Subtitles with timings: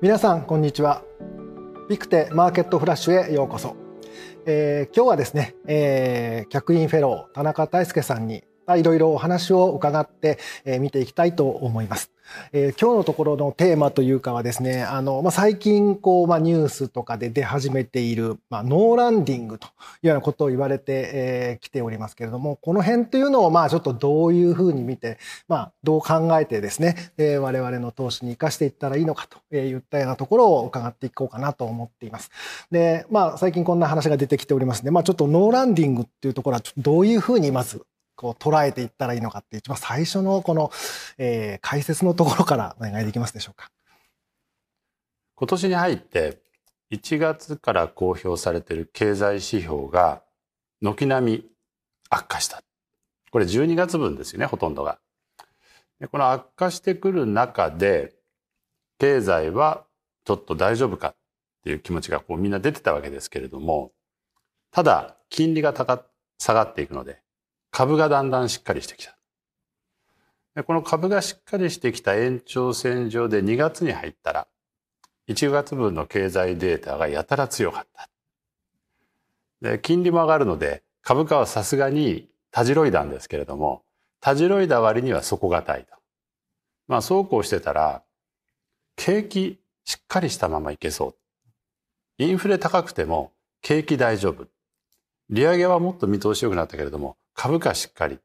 [0.00, 1.02] 皆さんこんにちは。
[1.88, 3.74] ビクテマーケットフラッシュへようこそ、
[4.46, 8.44] えー、今日はですね、えー、客員フェロー田中大輔さんに
[8.76, 12.12] いろいろお話を伺って、えー、見ていきたいと思います
[12.52, 19.70] えー、今日のところのテーマというかはですね、あの、まあ、最近、こう、まあ、ニュースとかで出始めている、まあ、ノーランディングとい
[20.04, 32.30] うようなことを言われて、えー、ておりますけれども、この辺というのを、まあ、ちょっとどういうふうに見て、まあ、どう考えてですね、えー、我々の投資に生かしていったらいいのかといったようなところを伺っていこうかなと思っています。
[32.70, 37.82] で、まあ、最近こんな話が出てきておりますので、まあ、ちょっとノーランディングっていうところは、どういうふうにまず
[38.18, 40.72] こう捉えていったらいいのかって一番最初のこの、
[41.18, 43.70] えー、解説のところからお願いできますでしょうか？
[45.36, 46.40] 今年に入って
[46.90, 50.24] 1月から公表されている経済指標が
[50.80, 51.44] 軒並み
[52.10, 52.60] 悪化した。
[53.30, 54.98] これ12月分ですよね、ほとんどが。
[56.00, 58.14] でこの悪化してくる中で、
[58.98, 59.84] 経済は
[60.24, 61.16] ちょっと大丈夫かっ
[61.62, 63.92] ていう気持ちがこうみんな出てたわけですけれども、
[64.72, 66.04] ただ金利が高
[66.38, 67.20] 下がっていくので、
[67.70, 69.16] 株がだんだんしっかりしてきた。
[70.54, 74.48] でこの株がしっかりしてきた延長線上で2月に入ったら、
[75.28, 78.08] 1月分の経済データがやたら強かった。
[79.60, 83.82] で金利も上がるので、株価はさすがにたじろいだんですけれども、
[84.20, 85.94] たじろいだ割には底堅いと。
[86.88, 88.02] まあそうこうしてたら、
[88.96, 91.14] 景気しっかりしたままいけそう。
[92.18, 93.32] インフレ高くても
[93.62, 94.46] 景気大丈夫。
[95.30, 98.18] 利上げはもっと見通し良くなったけれども、株価しっかり。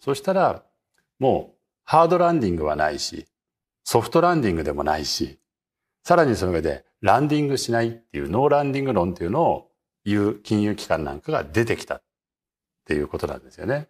[0.00, 0.62] そしたら、
[1.18, 3.26] もうハードランディングはないし、
[3.84, 5.38] ソフトランディングでもないし、
[6.02, 9.70] さらにその上でランディングしないっていうノーランディング論っていうのを
[10.06, 12.02] 言う金融機関なんかが出てきたっ
[12.86, 13.88] ていうことなんですよね。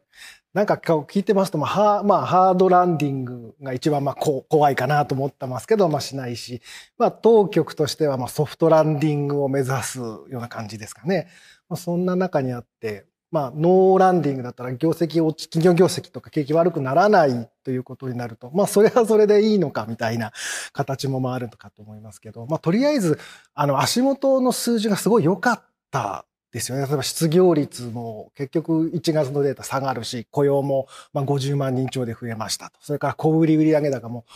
[0.53, 6.63] なんか聞いてますと、まあ、ハまあ、ハードランディングが一番まあこ怖いかなと思ってますけど、まあしないし、
[6.99, 11.29] まあ当局としてはまあソフトランディングを目指すような感じですかね。
[11.69, 20.31] まあ、そんな中にあって、まあ、ノーランディングだったら業績落ち、企業業績とか景気悪くならないということになると、まあ、それはそれでいいのかみたいな
[20.73, 23.19] 形もあるのかと思いますけど、まあ、とりあえず、
[23.53, 26.87] あの、足元の数字がすごい良かったですよね。
[26.87, 32.79] 例えば失業率も結局1月のデータ下がるし、雇用もま50万人超で増えましたと。
[32.83, 34.27] それから小売売上高も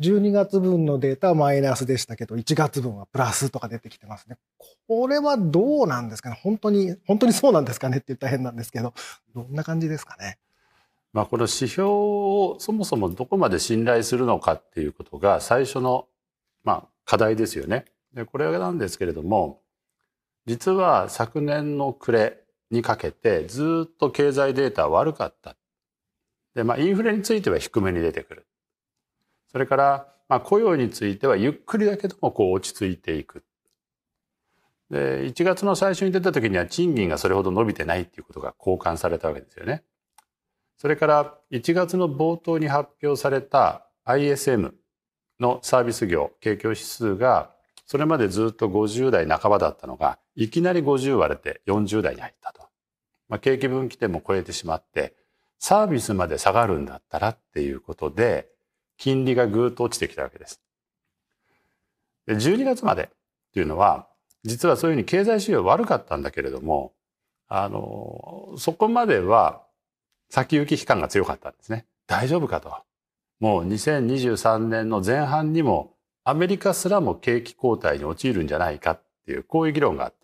[0.00, 4.38] 12月分のデータはマイナスでしたけど、1月分はプラスとか出てきてますね。
[4.88, 6.40] これはどうなんですかね？
[6.42, 8.94] 本当に、本当にそうなんですかねって言ったら変なんですけど、
[9.34, 10.38] どんな感じですかね？
[11.12, 16.06] まあこの指標をそもそもどこまで信頼するのかっていうことが最初の、
[16.64, 17.84] まあ、課題ですよね。
[18.14, 19.60] で、これなんですけれども、
[20.46, 22.38] 実は昨年の暮れ
[22.70, 25.56] にかけてずっと経済データ悪かった。
[26.54, 28.46] で、まあインフレについては低めに出てくる。
[29.50, 33.44] それから、まあ、雇用についてはゆっくりだけどもこう落ち着いていく。
[34.90, 39.82] で、1月の最初に出た時には賃金がそれほど伸びてないっていうことが交換されたわけですよね。
[40.76, 44.72] それから1月の冒頭に発表された ISM
[45.38, 47.50] のサービス業景況指数が
[47.86, 52.62] それまでずっと50代半ばだったのがいきなり50割れて40代に入ったと。
[53.28, 55.14] まあ、景気分岐点も超えてしまって
[55.58, 58.48] サービスまで下がるんだったらっていうことで
[59.00, 60.60] 金利がぐーっと落ちてきたわけです。
[62.26, 63.06] で12月までっ
[63.54, 64.06] ていうのは、
[64.44, 66.92] 実はそういうふうに経済指標悪かったんだけれども、
[67.48, 69.62] あの、そこまでは
[70.28, 71.86] 先行き悲観が強かったんですね。
[72.06, 72.74] 大丈夫かと。
[73.40, 80.19] もう2023年の前半にもアメリカすらも景気後退に陥るんじゃないかっていう、こういう議論があった。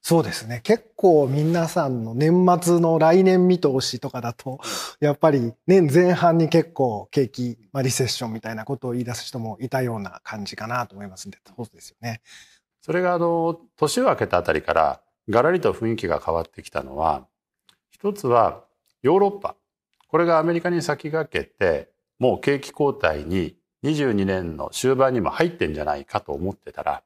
[0.00, 0.60] そうですね。
[0.62, 4.58] 結構皆さんの年末の来年見通しとかだと、
[5.00, 12.22] やっぱり年前半に結構景気、まあ、リセッションみたいなことを言い出す人もいたような感じかなと思いますんで、そうですよね。
[12.80, 17.26] それがあの、年を明けたあたりからガラリと雰囲気が変わってきたのは、
[17.90, 18.64] 一つは
[19.02, 19.56] ヨーロッパ。
[20.08, 27.02] これがアメリカに先駆けて、もう景気後退に22年の終盤にも入ってんじゃないかと思ってたら、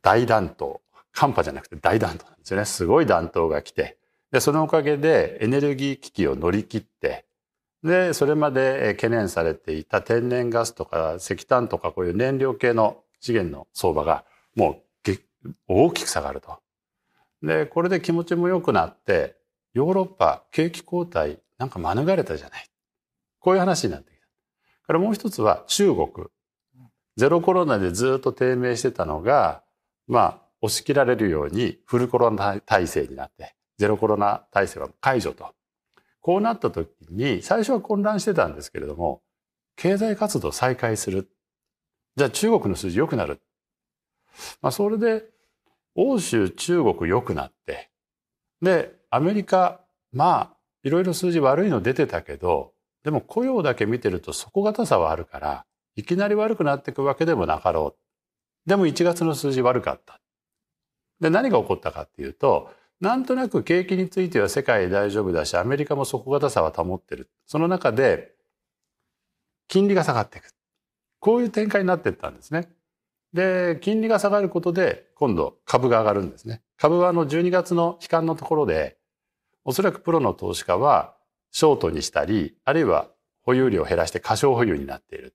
[0.00, 0.80] 大暖冬。
[1.12, 2.64] 寒波じゃなくて大暖冬なんですよね。
[2.64, 3.98] すごい暖冬が来て、
[4.30, 7.26] で、そのおかげでエネルギー危機を乗り切って、
[7.82, 14.24] で、それまで懸念されていた天然ガスとか石炭とかこういう燃料系の資源の相場が
[14.54, 14.82] もう
[15.68, 16.58] 大きく下がると。
[17.42, 19.36] で、これで気持ちも良くなって、
[19.74, 22.66] ヨーロッパ景気後退なんか免れたじゃない。
[23.40, 24.26] こういう話になってきた。
[24.86, 26.08] からもう一つは中国。
[27.16, 29.62] ゼロコロナでずっと低迷してたのが、
[30.12, 35.54] まあ、押し切られるようにフルコロナ体制になって、ゼロコロナ体制は解除と。
[36.20, 39.22] こうなった時に、最初は混乱してたんですけれども、
[39.74, 41.30] 経済活動再開する。
[42.16, 43.40] じゃあ中国の数字良くなる。
[44.60, 45.24] まあそれで
[45.94, 47.90] 欧州、中国良くなって、
[48.60, 49.80] で、アメリカ、
[50.12, 55.64] まあいろいろ数字悪いの出てたけど、でも雇用だけ見てると底堅さはあるから、
[55.96, 58.01] いきなり悪くなっていくわけでもなかろう。
[58.66, 60.20] でも1月の数字悪かった。
[61.20, 62.70] で、何が起こったかっていうと、
[63.00, 67.30] なんとなく景気については世界大丈夫だし、アメリカも底堅さは保ってる。
[67.46, 68.32] その中で、
[69.68, 70.52] 金利が下がっていく。
[71.18, 72.68] こういう展開になっていったんですね。
[73.32, 76.62] で、金利が下がることで、今度株が上がるんですね。
[76.76, 78.98] 株はあの12月の悲観のところで、
[79.64, 81.14] おそらくプロの投資家は
[81.50, 83.08] ショートにしたり、あるいは
[83.42, 85.34] 保有量を減らして過小保有になっている。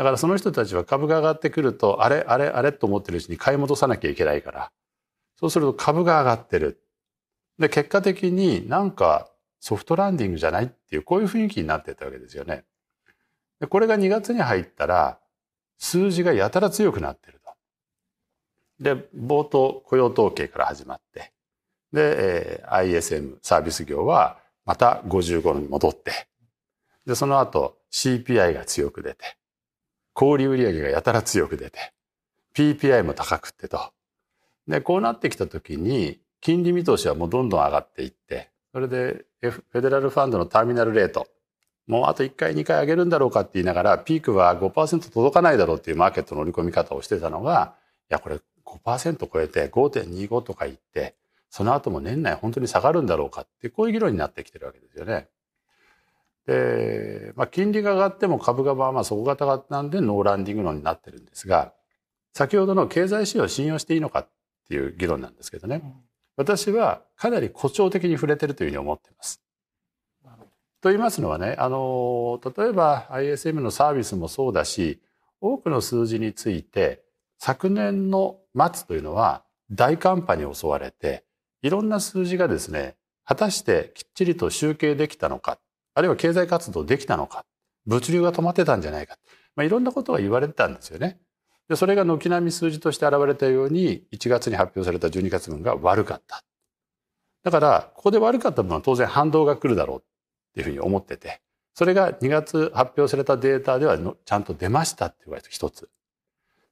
[0.00, 4.72] だからその人たちは株が上がってくると、あれ、あれ、あれと思ってるうちに買い戻さなきゃいけないから、
[5.38, 6.82] そうすると株が上がってる。
[7.58, 9.30] で、結果的になんか
[9.60, 12.64] ソフトランディングじゃないっていう、こういう雰囲気になってたわけですよね。
[13.60, 15.18] でこれが2月に入ったら、
[15.76, 17.52] 数字がやたら強くなってると。
[18.82, 21.34] で、冒頭雇用統計から始まって、
[21.92, 26.26] で、えー、ISM サービス業はまた55に戻って、
[27.04, 29.36] で、その後 CPI が強く出て、
[30.20, 31.94] 小売売上がやたら強く出て、
[32.54, 33.80] PPI も高くってと。
[34.68, 41.26] で、こうなってきたときに、金利見通しはもうどんどん上がっていって、それで、F、フェデラルファンドのターミナルレート、
[41.86, 47.74] もうあと1回2回上げるんだろうかって言いながら、ピークは5%届かないだろうっていうマーケットの乗り込み方をしてたのが、
[48.10, 51.14] いや、これ5%超えて5.25とか言って、
[51.48, 55.28] その後も年内本当に下がるんだろうかって、こういう議論になってきてるわけですよね。
[56.46, 61.72] で、まあ、金利が上がっても株がまあまあ底堅なんでノーランディング論になってるんですが、
[62.32, 64.28] 先ほどの経済指標を信用していいのかっ
[64.68, 65.82] ていう議論なんですけどね。
[66.36, 69.42] 私はかなり誇張的に触れてるというふうに思っています。
[70.80, 75.02] と言いますのはね、あの、例えば ISM のサービスもそうだし、
[75.40, 77.02] 多くの数字について、
[77.38, 81.24] 昨年の末というのは大寒波に襲われて、
[81.62, 85.58] いろんな数字がですね、果たしてきっちりと集計できたのか、
[85.94, 87.44] あるいは経済活動できたのか、
[87.86, 89.16] 物流が止まってたんじゃないか、
[89.56, 91.20] まあ、いろんなことが言われてたんですよね。
[91.68, 96.42] で、それが軒並み数字として現れたように、1月に発表された12月分が悪かった。
[97.42, 100.02] だから、ここで悪かった分は当然反動が来るだろうっ
[100.54, 101.40] ていうふうに思ってて、
[101.74, 105.88] それが2月発表されたデータではちゃんと出ましたって言われた一つ。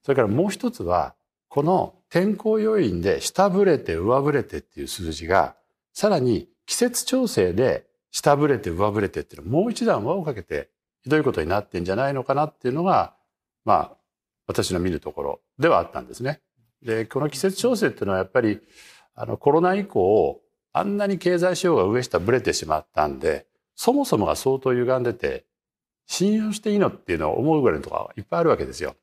[0.02, 1.14] それからもう一つは、
[1.48, 5.56] この天候要因で下振れて上振れてっていう数字が、
[5.92, 10.70] さらに季節調整で下振れて上振れてっていうのもう一段輪をかけて
[11.02, 13.14] ひどいことになってんじゃないのかなっていうのが、
[13.64, 13.96] まあ、
[14.46, 16.40] 私の見るところではあったんですね。
[16.82, 18.60] で、この季節調整っていうのはやっぱり、
[19.14, 20.40] あの、コロナ以降、
[20.72, 25.44] あんなに経済指標が上下ぶれてしまったんで、そもそもが相当歪んでて、
[26.06, 28.96] 信用していいのっていうのを思うぐらいのところがいっぱいあるわけですよ。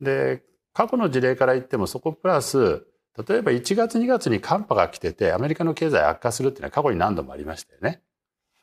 [0.00, 0.42] で、
[0.72, 8.00] 過去の事例から言ってもそこプラス、例えば1月2月に寒波が来ててアメリカの経済悪化するっていうのは過去に何度もありましたよね。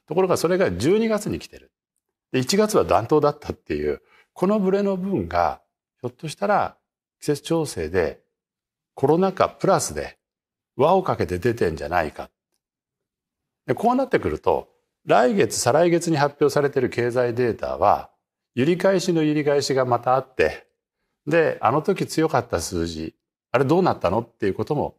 [0.08, 1.72] ところがそれが12月に来てる。
[2.32, 4.02] で、1月は暖冬だったっていう、
[4.34, 5.62] このブレの分が、
[6.02, 6.78] ひょっとしたら
[7.20, 8.22] 季節調整で
[8.96, 10.18] コロナ禍プラスで
[10.78, 12.30] 輪をかけて出てんじゃないか。
[13.68, 14.70] でこうなってくると、
[15.06, 18.10] 来月、再来月に発表されている経済データは、
[18.56, 20.68] 揺り返しの揺り返しがまたあって、
[21.28, 23.16] で、あの時強かった数字、
[23.52, 24.20] あれどうなったの？
[24.20, 24.96] っていうことも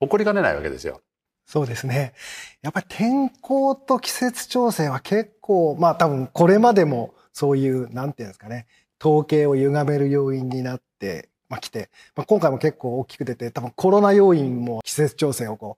[0.00, 1.00] 起こりかねないわけですよ。
[1.46, 2.14] そうですね。
[2.62, 8.66] やっぱり天候と季節調整は結構、まあ多分これまでもそういう、なんていうんですかね、
[9.00, 15.76] 統計を歪める要因になってまあ、来て、まあ、今回も結構大きく出て、多分コロナ要因も季節調整をこ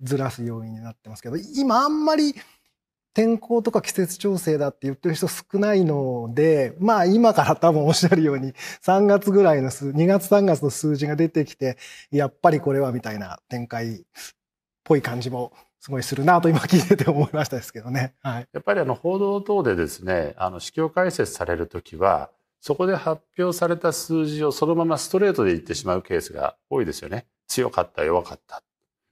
[0.00, 2.36] うずらす要因になってますけど、今あんまり
[3.16, 11.78] 天候とか季節調整だって言ってる人少ないので、まあ今から多分おっしゃるように3月ぐらいの数、2月3月の数字が出てきて、
[12.10, 14.02] やっぱりこれはみたいな展開っ
[14.84, 18.12] ぽい感じもすごいするなと今聞いてて思いましたですけどね。
[18.22, 18.48] はい。
[18.52, 22.28] やっぱりあの報道等でですね、あの、市況解説されるときは、
[22.60, 27.24] そこで発表された数字をそのままストレートで言ってしまうケースが多いですよね。
[27.48, 28.62] 強かった、弱かった。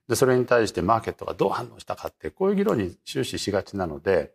[0.09, 4.33] で、それに対してマーケットがどう反応したかって、こういう議論に終始しがちなので、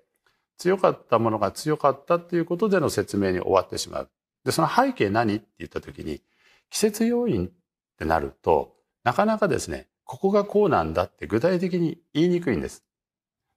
[0.57, 4.09] 強かったものが強かったっていうことでの説明に終わってしまう。
[4.43, 6.21] で、その背景何って言った時に、
[6.69, 7.51] 季節要因っ
[7.97, 12.83] てなると、なかなかですね、ここがこうなんだって具体的に言いにくいんです。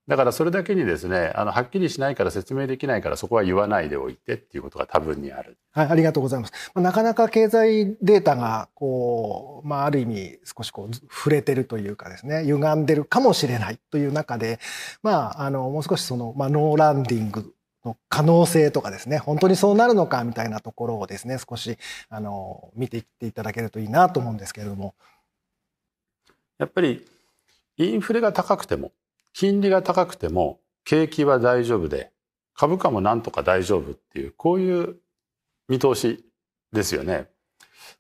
[0.09, 5.57] だからそれだけにですね、あの、はっきりしないから説明できないからそこは言わないでおいてっていうことが多分にある。
[5.71, 6.53] はい、ありがとうございます。
[6.75, 14.59] なかなか経済データが、こう、まあ、ある意味少しこう、触れてるというかですね、歪んでるかもしれないという中で、
[15.03, 17.55] まあ、あの、もう少しその、まあ、ノーランディング
[17.85, 21.79] の可能性とかですね、本当にそうなるのかみたいなところをですね、少し、
[22.09, 24.95] あの、見ていっていただけるといいなと思うんですけれども。
[26.59, 27.07] やっぱり、
[27.77, 28.93] インフレが高くても、
[29.33, 32.13] 金利が高くても、景気は大丈夫で、
[32.55, 34.97] 株価もなんとか大丈夫っていう、こういう
[35.69, 36.25] 見通し
[36.73, 37.29] ですよね。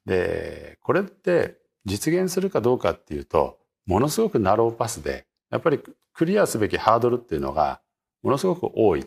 [0.05, 5.81] で、これって実現するかどうかっていうと、ものすごくナローパスで、やっぱり
[6.12, 7.81] クリアすべきハードルっていうのが
[8.23, 9.07] ものすごく多い。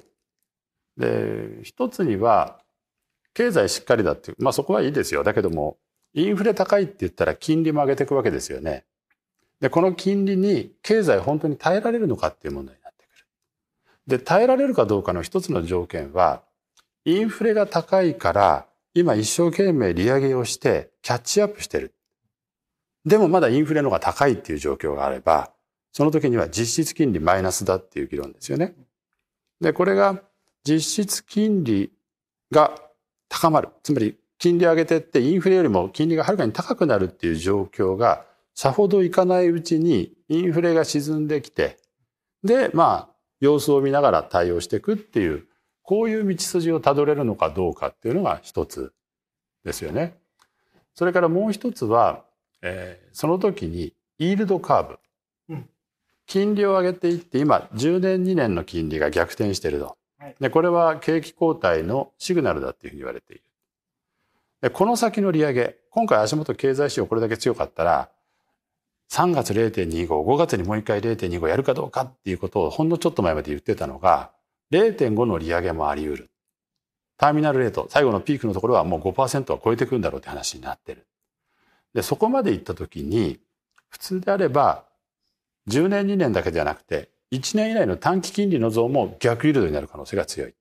[0.97, 2.61] で、一つには、
[3.33, 5.23] 経済しっかりだっていう、まあそこはいいですよ。
[5.23, 5.77] だけども、
[6.13, 8.85] インフレ高いって言ったら金利も上げていくわけですよね。
[9.61, 13.25] で、この金利に経済本当に耐えられるのかっていう問題になってくる。
[14.07, 16.43] で、耐えられるかどうかの一つの条件は、
[17.05, 21.93] インフレが高いから、今一生懸命利上げをしてキャッチアップしてる。
[23.05, 25.51] でもまだインフレの方が高いっていう状況があれば、
[25.91, 28.73] その時には実質金利マイナスだっていう議論ですよね。
[29.61, 30.21] で、これが
[30.63, 31.91] 実質金利
[32.51, 32.75] が
[33.29, 33.69] 高まる。
[33.83, 41.77] つまり金利上げてってインフレよりも金利がはるかに高くなるっていう状況がさほどいかないうちにインフレが沈んできて、
[42.43, 45.45] で、まあ、様子を見ながら対応していくっていう、
[45.83, 48.93] こういう道筋をたどれるのかどうかっていうのが一つ
[49.65, 50.17] ですよね。
[50.95, 52.23] それからもう一つは、
[52.61, 54.99] えー、その時にイールドカーブ。
[56.25, 59.97] 金利を上げていって今10年2年の金利が逆転していると。
[60.39, 63.43] でこれは景気後退のシグナルだっていうふうに言われている。
[64.61, 68.09] でこの先の利上げ今回足元経済指標これだけ強かったら
[69.11, 74.31] 3月0.25、5月にもう一回0.25やるかどうかっていうことをほんのちょっと前まで言ってたのが、
[74.71, 76.31] 0.5の利上げもあり得る。
[77.17, 81.07] ターミナルレート、最後のピークのところはもう5%は超えてくるんだろうって話になってる。
[81.93, 83.39] で、そこまで行った時に、
[83.87, 84.83] 普通であれば、
[85.69, 90.53] 10年2年だけではなくて、1年以内の短期金利の増も逆イールドになる可能性が強い。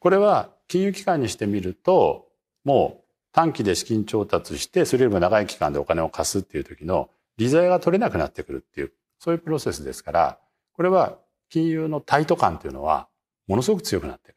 [0.00, 2.28] これは金融機関にしてみると、
[2.64, 3.07] もう
[3.38, 10.38] 短期で資金調達して、それよりも長い期間でお金を貸すっていう時の利ざやが取れなくなってくるっていう、そういうプロセスですから、
[10.72, 11.18] これは
[11.48, 13.06] 金融のタイト感っていうのは
[13.46, 14.34] ものすごく強くなってる。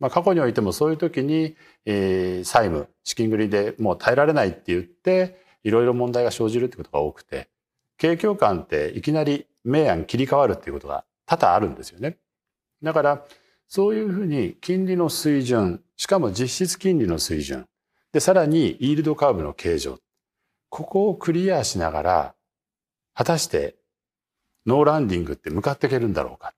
[0.00, 1.54] まあ、過去においてもそういう時に、
[1.84, 7.50] えー、債務、資金繰りでもう耐えられないって言って、いろいろ問題が生じるってことが多くて、
[7.98, 12.16] 景況感っていきなり明暗切り替わるっていうことが多々あるんですよね。
[12.82, 13.26] だから、
[13.68, 17.66] そういうふうに金利の水準、しかも実質金利の水準、
[18.14, 19.98] で、さらに、イールドカーブの形状。
[20.68, 22.34] ここをクリアしながら、
[23.12, 23.74] 果たして、
[24.66, 26.54] ノーランディングって向かっていけるんだろうかっ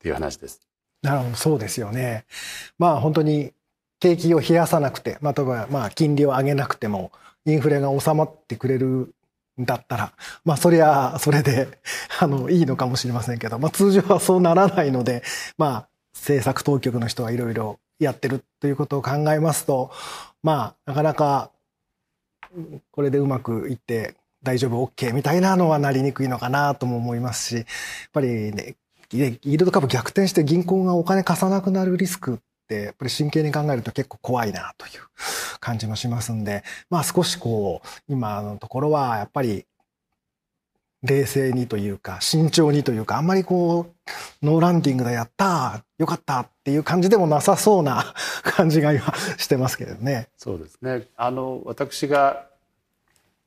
[0.00, 0.60] ていう話です。
[1.02, 2.24] なるほど、そうですよね。
[2.76, 3.52] まあ本当に
[4.00, 7.12] 景気を冷やさなくて、まあ、例えばまあ金利を上げなくても、
[7.44, 9.14] インフレが収まってくれる
[9.60, 10.12] んだったら、
[10.44, 11.68] まあそりゃそれで、
[12.18, 15.22] あの、いいのかもしれませんけど、まあ通常はそうならないので、
[15.56, 19.90] まあ政策当局の人はいろいろやってるということを考えますと、
[20.42, 21.50] まあ、なかなか、
[22.90, 27.64] これでうまくいって大丈夫 OK みたいなのはなりにくいのかなとも思いますし、やっ
[28.12, 28.76] ぱりね、
[29.12, 32.38] イールド株逆転して銀行がお金貸さなくなるリスクっ
[32.68, 34.92] て、やっぱり真剣に考えると結構怖いなという
[35.60, 39.66] 感じもしますんで、まあ少しこう、今のところはやっぱり
[41.06, 43.86] 冷静にというか、慎重にというか、あんまりこ
[44.42, 49.02] う、ノーランディングだ、やったよかったっていう感じでもなさそうな 感じが今
[49.38, 50.28] してますけどね。
[50.36, 51.06] そうですね。
[51.16, 52.46] あの、私が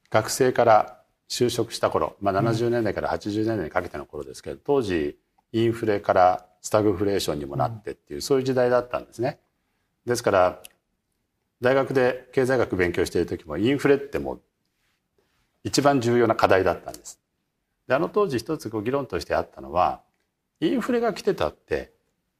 [0.09, 0.99] 学生から
[1.29, 5.19] 就職した頃、まあ70年代から80年代にかけての頃ですけど、当時、
[5.51, 9.39] インフレからスタグフレーションにもなってっていう、そういう時代だったんですね。
[10.05, 10.61] ですから、
[11.61, 14.41] 大学で経済学勉強している時も、インフレってもう
[15.63, 17.19] 一番重要な課題だったんです。
[17.89, 20.01] であの当時一つ議論としてあったのは
[20.61, 21.91] インフレが来てたって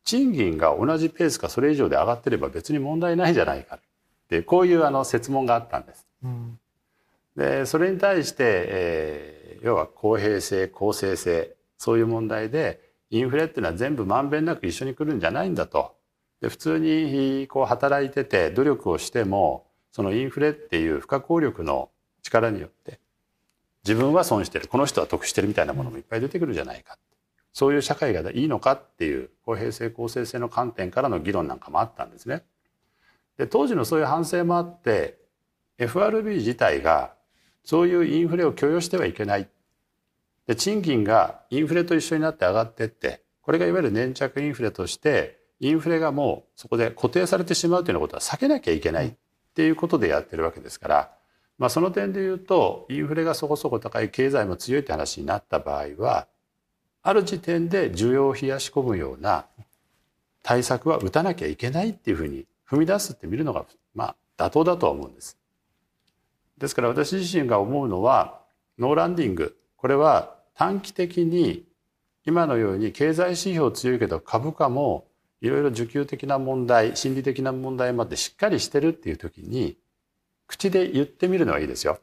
[0.04, 3.80] 賃金が同じペースかそれ以上で上がってれば別に問題ないじゃないかっ
[4.30, 6.08] てこういうあの説問があったんです。
[6.24, 6.60] うん、
[7.36, 12.80] でそれに対して、えー、要は公平性公正性そういう問題で
[13.10, 15.96] インフレっていうのは全部まんべんなく一緒に来るんじゃないんだと。
[16.42, 21.90] で普通にこう働いてて努力をしてもそのインフレっていう不可抗力の
[22.22, 23.00] 力によって
[23.90, 24.68] 自分は損してる。
[24.68, 27.00] この人は得してるみたいなものもいっぱい出てくるじゃないか。
[27.52, 32.44] そういう社会がいいのかっていう公平性公正性の観点からの議論なんかもあったんですね。
[33.38, 35.18] で当時のそういう反省もあって
[35.80, 37.16] FRB 自体が
[37.64, 39.50] そういうインフレを許容してはいけない。
[40.46, 49.14] で賃金がインフレと一緒になって上がってってこれがいわゆる粘着インフレとしてインフレがもうそこで固定されてしまうというようなことは避けなきゃいけないっ
[49.56, 51.19] ていうことでやってるわけですから
[51.60, 56.28] まあ、その点で言うとインフレがそこそこ高い経済も強いって話になった場合は
[57.04, 59.46] ある時点で需要を冷やし込むような
[60.42, 65.38] 対策は打たなきゃいけないっていうふうに踏み出すって見るのが、まあ、妥当だとは思うんです。
[66.58, 68.42] ですから私自身が思うのは、
[68.78, 71.66] ノーランディング、これは短期的に
[72.26, 75.08] 今のように経済指標強いけど株価も
[75.42, 79.78] いろいろ需給的な問題、心理的な問題までしっかりしてるっていう時に、
[80.50, 82.00] 口で言ってみるのはいいですよ。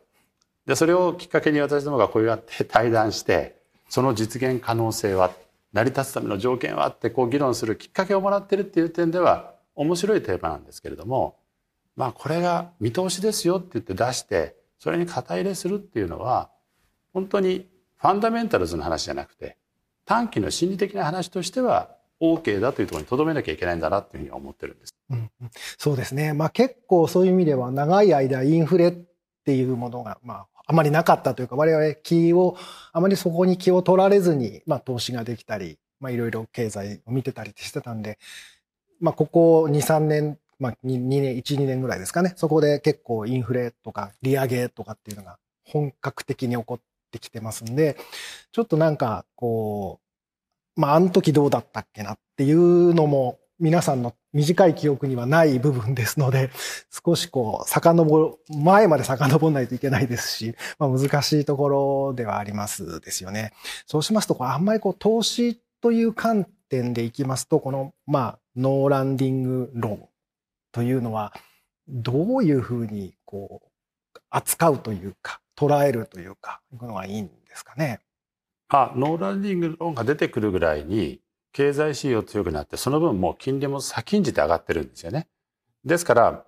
[0.67, 5.33] で、それをきっかけに私どもがこうやって対談して、その実現可能性は、
[5.73, 11.37] 成り立つための条件はってこう議論するきっかけをもらってるっていう点では面白いテーマなんですけれども、
[11.97, 16.51] まあこれが見通しですよって言って出して、それに肩入れするっていうのは、
[17.13, 19.57] 本当にファンダメンタルズの話じゃなくて、
[20.05, 24.96] 短期の心理的な話としては OK だというところにとどめなきゃいけないんだなというふうに思ってるんです。
[25.79, 26.33] そうですね。
[26.33, 28.93] まあ結構そういう意味では長い間インフレっ
[29.45, 32.57] ていうものが、まああまりなかったというか、我々気を、
[32.93, 38.19] あまりそこに気を取られずに、まあ投資ができたり、まあいろいろ経済を見てたりしてたんで、
[39.01, 42.33] まあここ2、3年、まあ 2, 2年、1、2年ぐらいですかね。
[42.37, 46.81] そこで結構インフレとか利上げとかっていうのが本格的に起こっ
[47.13, 47.97] てきてますんで、
[48.51, 50.01] ちょっとなんかこ
[50.77, 56.51] う、まああの時どうだったっけなっていうのも皆さんの短い記憶にはない部分ですので、
[57.05, 63.53] 少しこう、遡る、前まで遡らないといけないですし、 まあ、難しいところではありますですよね。
[63.87, 70.09] そうしますと、あんまりこう、投資という観点でいきますと、この、まあ、ノーランディング論
[70.73, 71.33] というのは、
[71.89, 78.01] どういうふうに、こう、扱うというか、捉えるというか、いうのがいいんですかね。
[78.69, 81.21] あ、ノーランディング論が出てくるぐらいに、
[81.57, 85.27] 経済指標強くなって、その分もう金利も先んじて上がってるんですよね。
[85.87, 86.45] ですから、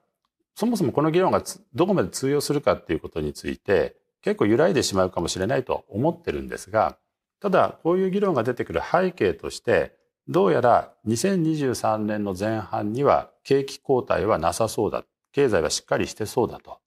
[0.55, 1.43] そもそもこの議論が
[1.75, 6.99] どこまで通用するかっていうことについて、結構揺らいでしまうかもしれないと思ってるんですが、
[7.41, 9.97] ただ、こういう議論が出てくる背景として、
[10.29, 15.05] どうやら2023年の前半には景気後退はなさそうだ。
[15.33, 16.81] 経済はしっかりしてそうだと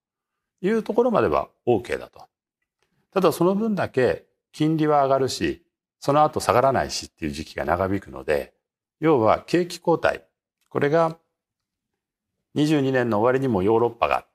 [0.61, 2.27] いうところまでは OK だと。
[3.11, 5.63] ただその分だけ金利は上がるし、
[6.01, 8.53] その後下がらないしっていう時期が長引くので、
[8.99, 10.23] 要は景気後退。
[10.69, 11.17] これが
[12.55, 14.25] 22年の終わりにもヨーロッパが、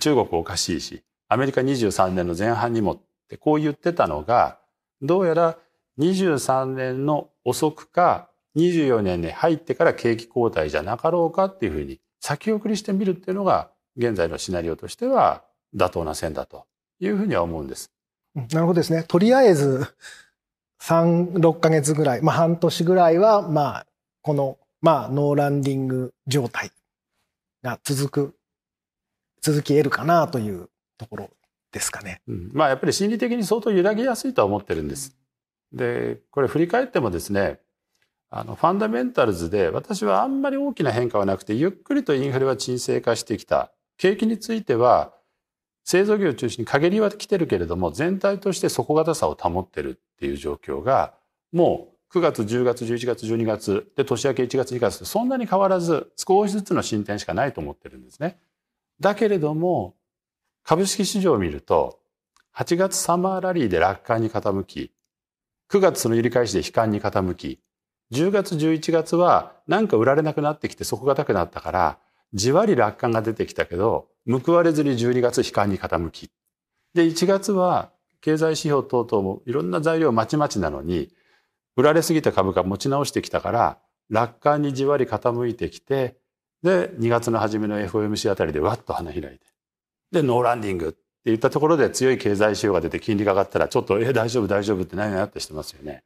[0.00, 4.58] 中国おかしいし、アメリカ23年の前半にもってこう言ってたのが、
[5.02, 5.58] どうやら
[5.98, 16.64] 23年の遅くか24年に入ってから景気後退じゃなかろうかっていうふうに先送りしてみるっていうのが現在のシナリオとしては妥当な線だと
[17.00, 17.92] いうふうには思うんです。
[18.34, 19.04] なるほどですね。
[19.06, 19.86] とりあえず
[20.82, 23.86] 3、6ヶ月ぐらい、まあ半年ぐらいは、まあ、
[24.22, 26.70] この、まあ、ノーランディング状態
[27.62, 28.36] が続く、
[29.40, 31.30] 続き得るかなというところ
[31.72, 32.20] ですかね。
[32.28, 35.16] うん、まあ、やっぱり心理的に相当揺らぎやすいとは思ってるんです。
[35.72, 37.60] で、これ振り返ってもですね、
[38.30, 43.72] あの、ファンダメンタルズで私はあんまり大きな変化はなくて、ゆっくりとインフレは沈静化してきた。
[43.96, 45.14] 景気については、
[45.86, 51.14] 製造業を中心に陰りは来てるけれども、全体として底堅さを保ってるっていう状況が、
[51.52, 58.40] もう9月、10月、11月、12月で年明け1月、2月そんなに変わらず少しずつの進展しかないと思ってるんですね。
[58.98, 59.94] だけれども、
[60.64, 62.00] 株式市場を見ると、
[62.56, 64.92] 8月サマーラリーで楽観に傾き、
[65.70, 67.60] 9月その揺り返しで悲観に傾き、
[68.10, 71.98] 10月、11月はなんか売られなくなってきて底堅くなったから、
[72.36, 76.30] じわり楽観が出てきたけど、報われずに12月悲観に傾き。
[76.92, 81.08] で、1月は経済指標等々もいろんな材料まちまちなのに、
[81.76, 83.78] 売られすぎた株価持ち直してきたから、
[84.10, 86.18] 楽観にじわり傾いてきて、
[86.62, 89.40] で、2月の初めの FOMC あたりでわっと花開いて。
[90.12, 96.04] で、ノーランディングって言ったところで強い経済指標が出て金利が上がったら、ちょっと、え、大丈夫、大丈夫って何々ってしてますよね。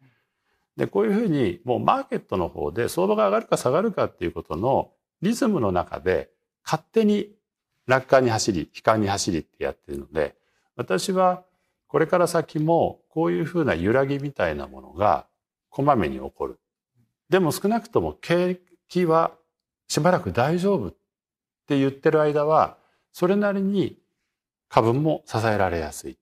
[0.77, 6.31] で、こういうふうに、もうマーケットの方で相場が上がるか下がるかっていうことのリズムの中で、
[6.65, 7.31] 勝手に
[7.87, 10.37] 楽観に走り、悲観に走りってやってるので、
[10.77, 11.45] 私は
[11.89, 15.27] これから先もこういうふうな揺らぎみたいなものが
[15.69, 16.59] こまめに起こる。
[17.29, 19.33] でも少なくとも景気は
[19.89, 20.91] しばらく大丈夫っ
[21.67, 22.79] て言ってる間は、
[23.13, 23.99] それなりに
[24.69, 26.17] 株も支えられやすい。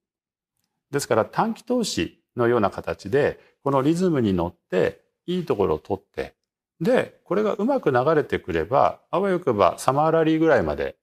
[0.91, 6.35] ですから短期投資のような形で、このリズムに乗っていいところを取って、
[6.81, 10.97] で、これがうまく流れてくれば、あわよくばサマーラリーぐらいまで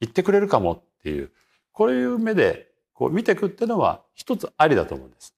[0.00, 1.30] 言ってくれるかもっていう、
[1.72, 5.34] こういう目でこう見ていくっていうのは一つありだと思うんです。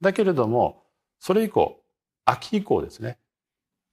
[0.00, 0.82] だけれども、
[1.18, 1.80] それ以降、
[2.24, 3.18] 秋以降ですね、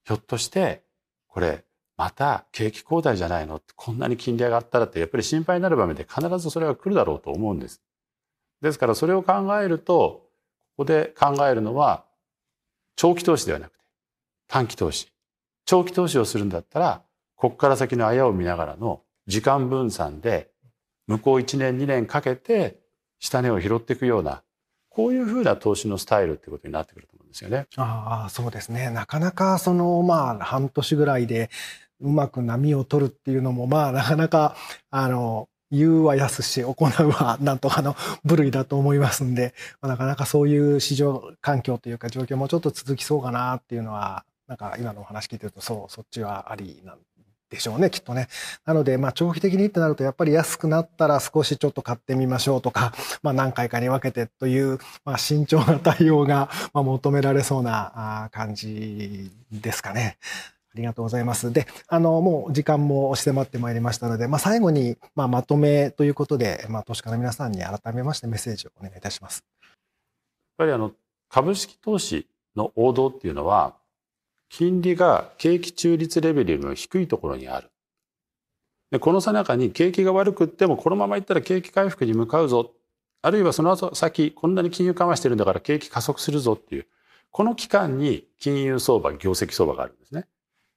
[0.06, 0.84] ひょっとして、
[1.28, 1.64] これ、
[1.98, 3.60] また景気後退じゃないの？
[3.76, 7.82] こんなに金利上がったらってやっぱり心配になる場面で必ずそれが来るだろうと思うんです。
[8.62, 10.30] ですからそれを考えると、
[10.78, 12.04] ここで考えるのは
[12.96, 13.84] 長期投資ではなくて
[14.48, 15.08] 短期投資。
[15.66, 17.02] 長期投資をするんだったら、
[17.36, 20.50] ここから先のあやを見ながらの時間分散で、
[21.08, 22.80] 向こう1年2年かけて
[23.20, 24.44] 下値を拾っていくような、
[24.90, 27.68] こういうふうな投資のスタイルってことになってくると思うんですよね。
[27.76, 28.90] ああ、そうですね。
[28.90, 31.50] なかなかその、まあ、半年ぐらいで
[32.00, 34.56] うまく波を取るっていうのも、まあ、なかなか、
[34.90, 36.76] あの、言うは安し、行う
[37.12, 47.00] はなんとかの部類だと思いますんで、まあ、なかなかそういう市場環境というか状況もちょっと続きそうかなっていうのは、なんか今のお話聞いてると、そう、そっちはありなん
[47.50, 48.28] でしょうね、きっとね。
[48.66, 60.18] なので、まあ、長期的にってなると、やっぱり安くなったら少しちょっと買ってみましょうとか、 まあ、何回かに分けてという、まあ、慎重な対応が、まあ、求められそうな感じですかね。
[60.76, 61.52] ありがとうございます。
[61.52, 69.44] で、あの、もう時間も押し迫ってまいりましたので、まあ、最後に、まあ、まとめということで、まあ、投資家の皆さんに改めましてメッセージをお願いいたします。
[69.62, 69.72] やっ
[70.58, 70.92] ぱりあの、
[71.30, 73.76] 株式投資の王道っていうのは、
[74.50, 77.70] 金利が景気中立レベルよりも低いところにある。
[78.92, 82.72] でこのさなかに景気が悪くってもこのままいったら景気回復に向かうぞ。
[83.22, 86.88] あるいはその後先こんなに金融緩和してるんだから景気加速するぞっていう。
[87.32, 90.26] この期間に金融相場、業績相場があるんですね。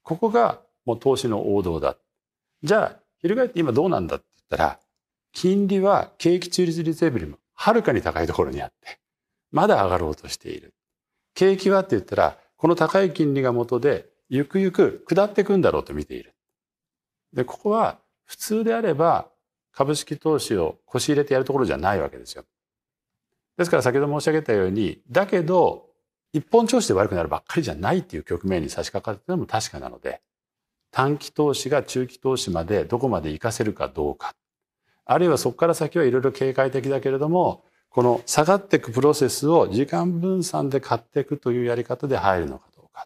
[0.03, 1.97] ここがもう投資の王道だ。
[2.63, 4.79] じゃあ、翻って今どうなんだって言ったら、
[5.31, 8.99] 金利は景気中立率レベルよりもはるかに高いところにあって、
[9.51, 10.73] まだ上がろうとしている。
[11.33, 16.35] 景気はって言ったら、この高い金利が元で、ゆくゆく下っていくんだろうと見ている。
[17.33, 19.29] で、ここは普通であれば
[19.71, 22.45] 株式投資を腰入れてやるところじゃないわけですよ。
[23.57, 25.89] ですから先ほど申し上げたように、だけど、
[26.33, 30.21] 一本調子で悪くなるばっかりじゃないっていう局面に差し掛かってるのも確かなので、
[30.91, 34.35] 短期投資が中期投資までどこまで活かせるかどうか。
[35.05, 43.05] あるいはそこから先はいろいろ警戒的だけれども、この下がっていくプロセスを時間分散で買っていくというやり方で入るのかどうか。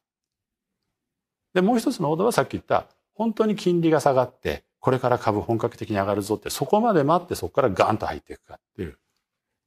[1.56, 9.00] で、もう一つのオーダーはさっき言った、本当に金利が下がって、これから株本格的に上がるぞって、そこまで待ってそこからガンと入っていくかっていう、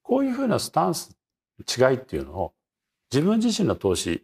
[0.03, 1.11] こういうふうなスタンス、
[1.59, 2.53] 違いっていうのを、
[3.11, 4.23] 自分自身の投資、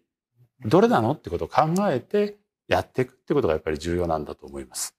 [0.61, 2.37] どれなのってことを考えて
[2.69, 4.95] やっていくってことがやっぱり重要なんだと思います。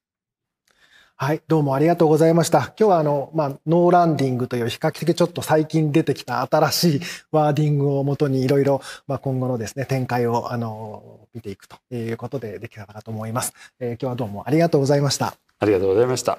[1.18, 2.58] はい、どうもありがとうございました。
[2.58, 7.00] 今日はあの、まあ、ノーランディングという比較的ちょっと最近出てきた新しい
[7.32, 13.54] ワーディングをもとにいろいろ、まあ、今後のですね、展開をあの、見ていくということでできたかと思います。
[13.80, 15.38] えー、今日はどうもありがとうございました。
[15.58, 16.38] ありがとうございました。